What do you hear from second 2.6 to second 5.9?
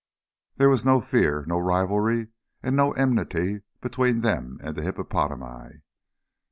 and no enmity between them and the hippopotami.